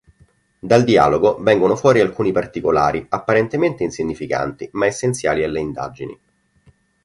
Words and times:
Dal 0.57 0.83
dialogo 0.83 1.37
vengono 1.43 1.75
fuori 1.75 1.99
alcuni 1.99 2.31
particolari 2.31 3.05
apparentemente 3.07 3.83
insignificanti 3.83 4.67
ma 4.71 4.87
essenziali 4.87 5.43
alle 5.43 5.59
indagini. 5.59 6.19